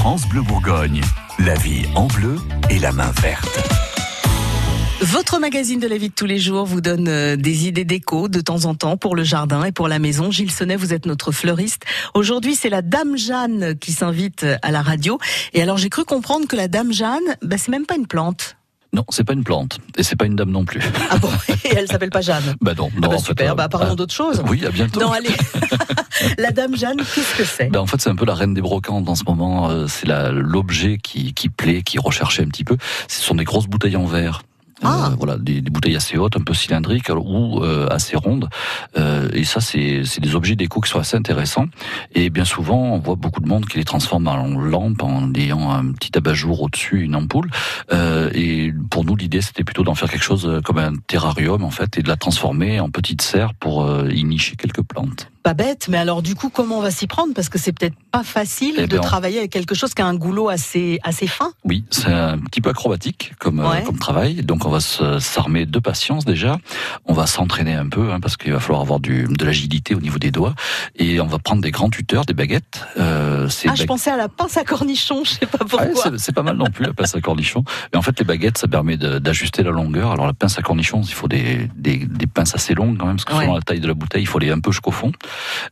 France 0.00 0.26
Bleu 0.26 0.40
Bourgogne, 0.40 1.02
la 1.40 1.54
vie 1.56 1.84
en 1.94 2.06
bleu 2.06 2.36
et 2.70 2.78
la 2.78 2.90
main 2.90 3.10
verte. 3.20 3.60
Votre 5.02 5.38
magazine 5.38 5.78
de 5.78 5.86
la 5.86 5.98
vie 5.98 6.08
de 6.08 6.14
tous 6.14 6.24
les 6.24 6.38
jours 6.38 6.64
vous 6.64 6.80
donne 6.80 7.06
euh, 7.06 7.36
des 7.36 7.68
idées 7.68 7.84
déco 7.84 8.28
de 8.28 8.40
temps 8.40 8.64
en 8.64 8.74
temps 8.74 8.96
pour 8.96 9.14
le 9.14 9.24
jardin 9.24 9.62
et 9.62 9.72
pour 9.72 9.88
la 9.88 9.98
maison. 9.98 10.30
Gilles 10.30 10.52
Sonnet, 10.52 10.76
vous 10.76 10.94
êtes 10.94 11.04
notre 11.04 11.32
fleuriste. 11.32 11.82
Aujourd'hui, 12.14 12.54
c'est 12.54 12.70
la 12.70 12.80
Dame 12.80 13.18
Jeanne 13.18 13.78
qui 13.78 13.92
s'invite 13.92 14.46
à 14.62 14.70
la 14.70 14.80
radio. 14.80 15.18
Et 15.52 15.60
alors, 15.60 15.76
j'ai 15.76 15.90
cru 15.90 16.06
comprendre 16.06 16.48
que 16.48 16.56
la 16.56 16.66
Dame 16.66 16.94
Jeanne, 16.94 17.36
bah, 17.42 17.56
c'est 17.58 17.70
même 17.70 17.84
pas 17.84 17.96
une 17.96 18.06
plante. 18.06 18.56
Non, 18.92 19.04
c'est 19.10 19.22
pas 19.24 19.34
une 19.34 19.44
plante 19.44 19.78
et 19.96 20.02
c'est 20.02 20.16
pas 20.16 20.26
une 20.26 20.34
dame 20.34 20.50
non 20.50 20.64
plus. 20.64 20.80
Ah 21.10 21.18
bon 21.18 21.30
Et 21.64 21.74
elle 21.76 21.86
s'appelle 21.86 22.10
pas 22.10 22.22
Jeanne. 22.22 22.56
Bah 22.60 22.72
non, 22.76 22.90
Ah 22.92 23.00
non. 23.00 23.08
bah 23.08 23.14
en 23.16 23.18
fait, 23.20 23.40
euh, 23.40 23.54
bah 23.54 23.68
parlons 23.68 23.92
ah, 23.92 23.94
d'autre 23.94 24.12
chose. 24.12 24.42
Oui, 24.48 24.66
à 24.66 24.70
bientôt. 24.70 24.98
Non, 25.00 25.12
allez. 25.12 25.30
la 26.38 26.50
Dame 26.50 26.76
Jeanne, 26.76 26.96
qu'est-ce 26.96 27.36
que 27.36 27.44
c'est? 27.44 27.66
Ben, 27.70 27.78
en 27.80 27.86
fait, 27.86 28.00
c'est 28.00 28.10
un 28.10 28.16
peu 28.16 28.24
la 28.26 28.34
reine 28.34 28.52
des 28.52 28.60
brocantes 28.60 29.08
en 29.08 29.14
ce 29.14 29.22
moment. 29.24 29.70
euh, 29.70 29.86
C'est 29.86 30.08
l'objet 30.32 30.98
qui, 31.02 31.34
qui 31.34 31.48
plaît, 31.48 31.82
qui 31.82 31.98
est 31.98 32.00
recherché 32.00 32.42
un 32.42 32.48
petit 32.48 32.64
peu. 32.64 32.76
Ce 33.08 33.22
sont 33.22 33.36
des 33.36 33.44
grosses 33.44 33.68
bouteilles 33.68 33.96
en 33.96 34.06
verre. 34.06 34.42
Euh, 34.82 34.86
Ah. 34.88 35.12
voilà, 35.18 35.36
des, 35.36 35.60
des 35.60 35.70
bouteilles 35.70 35.96
assez 35.96 36.16
hautes, 36.16 36.36
un 36.36 36.42
peu 36.42 36.54
cylindriques 36.54 37.10
ou 37.10 37.62
euh, 37.62 37.86
assez 37.90 38.16
rondes. 38.16 38.48
Euh, 38.96 39.28
et 39.32 39.44
ça, 39.44 39.60
c'est 39.60 40.02
c'est 40.04 40.20
des 40.20 40.34
objets 40.34 40.56
déco 40.56 40.80
qui 40.80 40.90
sont 40.90 40.98
assez 40.98 41.16
intéressants. 41.16 41.66
Et 42.14 42.30
bien 42.30 42.44
souvent, 42.44 42.94
on 42.94 42.98
voit 42.98 43.16
beaucoup 43.16 43.40
de 43.40 43.48
monde 43.48 43.66
qui 43.66 43.78
les 43.78 43.84
transforme 43.84 44.26
en 44.28 44.46
lampe 44.58 45.02
en 45.02 45.32
ayant 45.34 45.70
un 45.70 45.92
petit 45.92 46.16
abat-jour 46.16 46.62
au-dessus, 46.62 47.02
une 47.02 47.14
ampoule. 47.14 47.50
Euh, 47.92 48.30
et 48.34 48.72
pour 48.90 49.04
nous, 49.04 49.16
l'idée, 49.16 49.42
c'était 49.42 49.64
plutôt 49.64 49.82
d'en 49.82 49.94
faire 49.94 50.10
quelque 50.10 50.24
chose 50.24 50.46
euh, 50.46 50.60
comme 50.60 50.78
un 50.78 50.94
terrarium, 51.06 51.62
en 51.62 51.70
fait, 51.70 51.98
et 51.98 52.02
de 52.02 52.08
la 52.08 52.16
transformer 52.16 52.80
en 52.80 52.90
petite 52.90 53.22
serre 53.22 53.54
pour 53.54 53.86
y 54.10 54.24
nicher 54.24 54.56
quelques 54.56 54.82
plantes. 54.82 55.30
Pas 55.42 55.54
bête, 55.54 55.88
mais 55.88 55.96
alors 55.96 56.20
du 56.20 56.34
coup, 56.34 56.50
comment 56.50 56.78
on 56.78 56.82
va 56.82 56.90
s'y 56.90 57.06
prendre? 57.06 57.32
Parce 57.34 57.48
que 57.48 57.58
c'est 57.58 57.72
peut-être 57.72 57.94
pas 58.12 58.22
facile 58.22 58.74
Eh 58.76 58.86
de 58.86 58.96
ben, 58.96 59.00
travailler 59.00 59.38
avec 59.38 59.50
quelque 59.50 59.74
chose 59.74 59.94
qui 59.94 60.02
a 60.02 60.06
un 60.06 60.14
goulot 60.14 60.48
assez 60.50 60.98
assez 61.02 61.26
fin. 61.26 61.52
Oui, 61.64 61.84
c'est 61.90 62.12
un 62.12 62.38
petit 62.38 62.60
peu 62.60 62.68
acrobatique 62.70 63.32
comme, 63.38 63.60
euh, 63.60 63.80
comme 63.86 63.98
travail. 63.98 64.42
Donc 64.42 64.66
on 64.66 64.68
va 64.70 64.80
s'armer 64.80 65.64
de 65.64 65.78
patience 65.78 66.24
déjà. 66.26 66.58
On 67.06 67.14
va 67.14 67.26
s'entraîner 67.26 67.74
un 67.74 67.88
peu 67.88 68.12
hein, 68.12 68.20
parce 68.20 68.36
qu'il 68.36 68.52
va 68.52 68.60
falloir 68.60 68.82
avoir 68.82 69.00
du, 69.00 69.24
de 69.30 69.44
l'agilité 69.44 69.94
au 69.94 70.00
niveau 70.00 70.18
des 70.18 70.30
doigts. 70.30 70.54
Et 70.96 71.20
on 71.20 71.26
va 71.26 71.38
prendre 71.38 71.62
des 71.62 71.70
grands 71.70 71.88
tuteurs, 71.90 72.26
des 72.26 72.34
baguettes. 72.34 72.84
Euh, 72.98 73.48
Ah, 73.66 73.74
je 73.74 73.84
pensais 73.84 74.10
à 74.10 74.16
la 74.18 74.28
pince 74.28 74.56
à 74.58 74.64
cornichon, 74.64 75.22
je 75.24 75.30
sais 75.30 75.46
pas 75.46 75.58
pourquoi. 75.64 75.94
c'est- 76.02 76.18
c'est 76.18 76.32
pas 76.34 76.42
mal 76.42 76.56
non 76.56 76.66
plus 76.66 76.84
la 76.84 76.92
pince 76.92 77.14
à 77.14 77.20
cornichon. 77.22 77.64
Mais 77.92 77.98
en 77.98 78.02
fait, 78.02 78.18
les 78.18 78.24
baguettes, 78.26 78.58
ça 78.58 78.68
permet 78.68 78.98
d'ajuster 78.98 79.62
la 79.62 79.70
longueur. 79.70 80.10
Alors 80.12 80.26
la 80.26 80.34
pince 80.34 80.58
à 80.58 80.62
cornichon, 80.62 81.00
il 81.02 81.12
faut 81.14 81.28
des, 81.28 81.68
des, 81.76 81.96
des 82.04 82.26
pinces 82.26 82.54
assez 82.54 82.74
longues 82.74 82.98
quand 82.98 83.06
même, 83.06 83.16
parce 83.16 83.24
que 83.24 83.32
Ouais. 83.34 83.44
selon 83.44 83.54
la 83.54 83.62
taille 83.62 83.80
de 83.80 83.86
la 83.88 83.94
bouteille, 83.94 84.22
il 84.22 84.26
faut 84.26 84.38
aller 84.38 84.50
un 84.50 84.60
peu 84.60 84.70
jusqu'au 84.70 84.90
fond. 84.90 85.12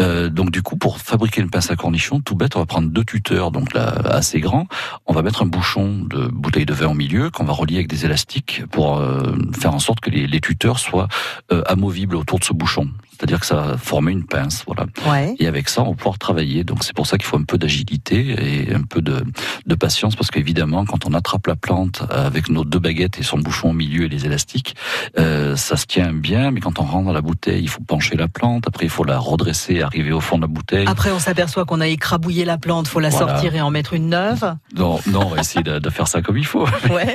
Euh, 0.00 0.28
donc 0.28 0.50
du 0.50 0.62
coup, 0.62 0.76
pour 0.76 0.98
fabriquer 0.98 1.40
une 1.40 1.50
pince 1.50 1.70
à 1.70 1.76
cornichon, 1.76 2.20
tout 2.20 2.34
bête, 2.34 2.56
on 2.56 2.60
va 2.60 2.66
prendre 2.66 2.88
deux 2.88 3.04
tuteurs, 3.04 3.50
donc 3.50 3.74
là 3.74 3.94
assez 4.04 4.40
grands. 4.40 4.66
On 5.06 5.12
va 5.12 5.22
mettre 5.22 5.42
un 5.42 5.46
bouchon 5.46 6.04
de 6.08 6.28
bouteille 6.28 6.66
de 6.66 6.74
vin 6.74 6.88
au 6.88 6.94
milieu, 6.94 7.30
qu'on 7.30 7.44
va 7.44 7.52
relier 7.52 7.76
avec 7.76 7.88
des 7.88 8.04
élastiques 8.04 8.62
pour 8.70 8.98
euh, 8.98 9.34
faire 9.58 9.74
en 9.74 9.78
sorte 9.78 10.00
que 10.00 10.10
les, 10.10 10.26
les 10.26 10.40
tuteurs 10.40 10.78
soient 10.78 11.08
euh, 11.52 11.62
amovibles 11.66 12.16
autour 12.16 12.38
de 12.38 12.44
ce 12.44 12.52
bouchon. 12.52 12.88
C'est-à-dire 13.22 13.38
que 13.38 13.46
ça 13.46 13.76
former 13.78 14.10
une 14.10 14.24
pince, 14.26 14.64
voilà. 14.66 14.86
Ouais. 15.08 15.36
Et 15.38 15.46
avec 15.46 15.68
ça, 15.68 15.82
on 15.82 15.90
va 15.90 15.94
pouvoir 15.94 16.18
travailler. 16.18 16.64
Donc 16.64 16.82
c'est 16.82 16.92
pour 16.92 17.06
ça 17.06 17.18
qu'il 17.18 17.26
faut 17.26 17.36
un 17.36 17.44
peu 17.44 17.56
d'agilité 17.56 18.34
et 18.66 18.74
un 18.74 18.82
peu 18.82 19.00
de, 19.00 19.22
de 19.64 19.74
patience, 19.76 20.16
parce 20.16 20.32
qu'évidemment, 20.32 20.84
quand 20.84 21.06
on 21.06 21.14
attrape 21.14 21.46
la 21.46 21.54
plante 21.54 22.02
avec 22.10 22.48
nos 22.48 22.64
deux 22.64 22.80
baguettes 22.80 23.20
et 23.20 23.22
son 23.22 23.38
bouchon 23.38 23.70
au 23.70 23.72
milieu 23.74 24.06
et 24.06 24.08
les 24.08 24.26
élastiques, 24.26 24.74
euh, 25.20 25.54
ça 25.54 25.76
se 25.76 25.86
tient 25.86 26.12
bien. 26.12 26.50
Mais 26.50 26.58
quand 26.58 26.80
on 26.80 26.82
rentre 26.82 27.06
dans 27.06 27.12
la 27.12 27.20
bouteille, 27.20 27.62
il 27.62 27.68
faut 27.68 27.82
pencher 27.84 28.16
la 28.16 28.26
plante. 28.26 28.66
Après, 28.66 28.86
il 28.86 28.90
faut 28.90 29.04
la 29.04 29.18
redresser, 29.20 29.82
arriver 29.82 30.10
au 30.10 30.20
fond 30.20 30.34
de 30.36 30.42
la 30.42 30.48
bouteille. 30.48 30.86
Après, 30.88 31.12
on 31.12 31.20
s'aperçoit 31.20 31.64
qu'on 31.64 31.80
a 31.80 31.86
écrabouillé 31.86 32.44
la 32.44 32.58
plante, 32.58 32.88
faut 32.88 32.98
la 32.98 33.10
Voilà. 33.10 33.28
sortir 33.34 33.54
et 33.54 33.60
en 33.60 33.70
mettre 33.70 33.92
une 33.94 34.08
neuve. 34.08 34.56
Non, 34.76 34.98
non, 35.06 35.26
on 35.26 35.28
va 35.28 35.40
essayer 35.42 35.62
de, 35.62 35.78
de 35.78 35.90
faire 35.90 36.08
ça 36.08 36.22
comme 36.22 36.38
il 36.38 36.46
faut. 36.46 36.66
Ouais. 36.90 37.14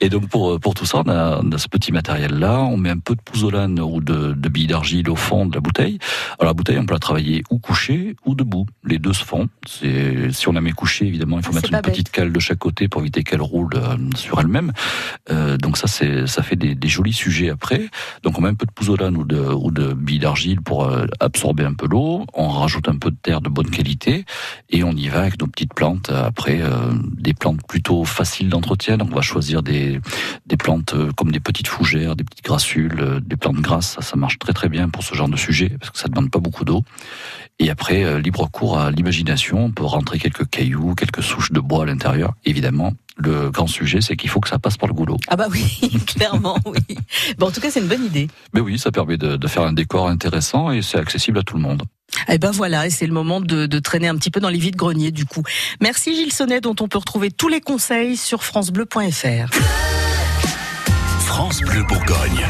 Et 0.00 0.08
donc 0.08 0.28
pour 0.28 0.58
pour 0.60 0.74
tout 0.74 0.86
ça, 0.86 1.02
on 1.04 1.08
a, 1.10 1.40
on 1.42 1.52
a 1.52 1.58
ce 1.58 1.68
petit 1.68 1.92
matériel 1.92 2.38
là. 2.38 2.60
On 2.60 2.76
met 2.76 2.90
un 2.90 2.98
peu 2.98 3.14
de 3.14 3.20
pouzzolane 3.20 3.78
ou 3.80 4.00
de, 4.00 4.32
de 4.32 4.48
billes 4.48 4.66
d'argile 4.66 5.10
au 5.10 5.16
fond 5.16 5.46
de 5.46 5.54
la 5.54 5.60
bouteille. 5.60 5.98
Alors 6.38 6.50
la 6.50 6.54
bouteille, 6.54 6.78
on 6.78 6.86
peut 6.86 6.94
la 6.94 6.98
travailler 6.98 7.42
ou 7.50 7.58
couchée 7.58 8.16
ou 8.24 8.34
debout. 8.34 8.66
Les 8.84 8.98
deux 8.98 9.12
se 9.12 9.24
font. 9.24 9.48
C'est 9.66 10.32
si 10.32 10.48
on 10.48 10.52
la 10.52 10.60
met 10.60 10.72
couchée, 10.72 11.06
évidemment, 11.06 11.38
il 11.38 11.44
faut 11.44 11.52
Ah, 11.52 11.56
mettre 11.56 11.74
une 11.74 11.82
petite 11.82 12.10
cale 12.10 12.32
de 12.32 12.40
chaque 12.40 12.58
côté 12.58 12.88
pour 12.88 13.02
éviter 13.02 13.24
qu'elle 13.24 13.42
roule 13.42 13.74
euh, 13.74 13.96
sur 14.16 14.40
elle-même. 14.40 14.72
Euh, 15.30 15.56
donc 15.58 15.76
ça, 15.76 15.86
c'est 15.86 16.26
ça 16.26 16.42
fait 16.42 16.56
des, 16.56 16.74
des 16.74 16.88
jolis 16.88 17.12
sujets 17.12 17.50
après. 17.50 17.88
Donc 18.22 18.38
on 18.38 18.42
met 18.42 18.48
un 18.48 18.54
peu 18.54 18.66
de 18.66 18.72
pouzzolane 18.72 19.16
ou 19.16 19.24
de 19.24 19.40
ou 19.40 19.70
de 19.70 19.92
billes 19.92 20.18
d'argile 20.18 20.60
pour 20.62 20.84
euh, 20.84 21.06
absorber 21.20 21.64
un 21.64 21.74
peu 21.74 21.86
l'eau. 21.86 22.24
On 22.34 22.48
rajoute 22.48 22.88
un 22.88 22.96
peu 22.96 23.10
de 23.10 23.16
terre 23.20 23.40
de 23.40 23.48
bonne 23.50 23.70
qualité 23.70 24.24
et 24.70 24.82
on 24.82 24.92
y 24.92 25.08
va 25.08 25.20
avec 25.20 25.40
nos 25.40 25.46
petites 25.46 25.74
plantes. 25.74 26.10
Après, 26.10 26.60
euh, 26.62 26.92
des 27.18 27.34
plantes 27.34 27.60
plutôt 27.68 28.04
faciles 28.04 28.48
d'entretien. 28.48 28.96
Donc 28.96 29.10
on 29.12 29.16
va 29.16 29.20
choisir 29.20 29.62
des 29.62 29.89
des 30.46 30.56
plantes 30.56 30.94
euh, 30.94 31.10
comme 31.16 31.32
des 31.32 31.40
petites 31.40 31.66
fougères, 31.66 32.14
des 32.14 32.24
petites 32.24 32.44
grassules, 32.44 33.00
euh, 33.00 33.20
des 33.20 33.36
plantes 33.36 33.56
grasses. 33.56 33.94
Ça, 33.94 34.02
ça 34.02 34.16
marche 34.16 34.38
très 34.38 34.52
très 34.52 34.68
bien 34.68 34.88
pour 34.88 35.02
ce 35.02 35.14
genre 35.14 35.28
de 35.28 35.36
sujet 35.36 35.70
parce 35.80 35.90
que 35.90 35.98
ça 35.98 36.08
demande 36.08 36.30
pas 36.30 36.38
beaucoup 36.38 36.64
d'eau. 36.64 36.84
Et 37.58 37.70
après, 37.70 38.04
euh, 38.04 38.20
libre 38.20 38.48
cours 38.50 38.78
à 38.78 38.90
l'imagination. 38.90 39.64
On 39.66 39.70
peut 39.70 39.84
rentrer 39.84 40.18
quelques 40.18 40.48
cailloux, 40.48 40.94
quelques 40.94 41.22
souches 41.22 41.52
de 41.52 41.60
bois 41.60 41.82
à 41.82 41.86
l'intérieur. 41.86 42.34
Évidemment, 42.44 42.94
le 43.16 43.50
grand 43.50 43.66
sujet, 43.66 44.00
c'est 44.00 44.16
qu'il 44.16 44.30
faut 44.30 44.40
que 44.40 44.48
ça 44.48 44.58
passe 44.58 44.76
par 44.76 44.88
le 44.88 44.94
goulot. 44.94 45.18
Ah 45.28 45.36
bah 45.36 45.46
oui, 45.50 45.90
clairement, 46.06 46.58
oui. 46.64 46.96
Bon, 47.38 47.48
en 47.48 47.50
tout 47.50 47.60
cas, 47.60 47.70
c'est 47.70 47.80
une 47.80 47.88
bonne 47.88 48.04
idée. 48.04 48.28
Mais 48.54 48.60
oui, 48.60 48.78
ça 48.78 48.90
permet 48.90 49.18
de, 49.18 49.36
de 49.36 49.46
faire 49.46 49.62
un 49.62 49.72
décor 49.72 50.08
intéressant 50.08 50.70
et 50.70 50.80
c'est 50.82 50.98
accessible 50.98 51.38
à 51.38 51.42
tout 51.42 51.56
le 51.56 51.62
monde. 51.62 51.82
Eh 52.28 52.38
ben 52.38 52.50
voilà, 52.50 52.86
et 52.86 52.90
c'est 52.90 53.06
le 53.06 53.12
moment 53.12 53.40
de, 53.40 53.66
traîner 53.78 54.08
un 54.08 54.16
petit 54.16 54.30
peu 54.30 54.40
dans 54.40 54.48
les 54.48 54.58
vides 54.58 54.76
greniers 54.76 55.10
du 55.10 55.24
coup. 55.24 55.42
Merci 55.80 56.14
Gilles 56.14 56.32
Sonnet, 56.32 56.60
dont 56.60 56.76
on 56.80 56.88
peut 56.88 56.98
retrouver 56.98 57.30
tous 57.30 57.48
les 57.48 57.60
conseils 57.60 58.16
sur 58.16 58.44
francebleu.fr. 58.44 59.50
France 61.26 61.60
Bleu 61.60 61.82
Bourgogne. 61.84 62.46